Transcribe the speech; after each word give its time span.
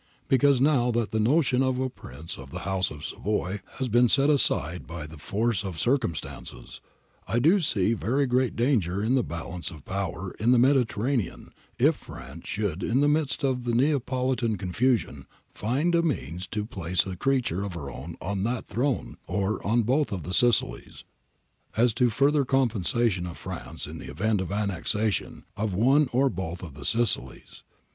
Because 0.27 0.59
now 0.59 0.89
that 0.89 1.11
the 1.11 1.19
notion 1.19 1.61
of 1.61 1.77
a 1.77 1.87
Prince 1.87 2.39
of 2.39 2.49
the 2.49 2.61
House 2.61 2.89
of 2.89 3.05
Savoy' 3.05 3.17
[see 3.19 3.19
his 3.21 3.21
letter 3.21 3.53
of 3.53 3.53
May 3.53 3.53
1 3.53 3.53
8 3.53 3.55
above]' 3.57 3.77
has 3.77 3.87
been 3.89 4.09
set 4.09 4.29
aside 4.31 4.87
by 4.87 5.05
the 5.05 5.17
force 5.19 5.63
of 5.63 5.77
circumstances, 5.79 6.81
I 7.27 7.37
do 7.37 7.59
see 7.59 7.93
very 7.93 8.25
great 8.25 8.55
danger 8.55 9.03
to 9.03 9.09
the 9.13 9.21
Balance 9.23 9.69
of 9.69 9.85
Power 9.85 10.31
in 10.39 10.49
the 10.53 10.57
Mediterranean 10.57 11.51
if 11.77 11.97
France 11.97 12.47
should 12.49 12.81
in 12.81 13.01
the 13.01 13.07
midst 13.07 13.43
of 13.43 13.63
the 13.63 13.75
Neapolitan 13.75 14.57
confusion 14.57 15.27
find 15.53 15.93
means 16.03 16.47
to 16.47 16.65
place 16.65 17.05
a 17.05 17.15
creature 17.15 17.61
of 17.63 17.73
her 17.75 17.91
own 17.91 18.15
on 18.19 18.41
that 18.41 18.65
throne 18.65 19.17
or 19.27 19.63
on 19.63 19.83
both 19.83 20.11
of 20.11 20.23
the 20.23 20.33
Sicilies. 20.33 21.03
As 21.77 21.93
to 21.93 22.09
further 22.09 22.43
compensation 22.43 23.25
to 23.25 23.35
France 23.35 23.85
in 23.85 23.99
the 23.99 24.09
event 24.09 24.41
of 24.41 24.51
annexation 24.51 25.45
of 25.55 25.75
one 25.75 26.09
or 26.11 26.27
both 26.31 26.63
of 26.63 26.73
the 26.73 26.85
Sicilies 26.85 27.61